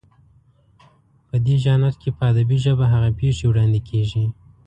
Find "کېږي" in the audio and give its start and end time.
3.89-4.23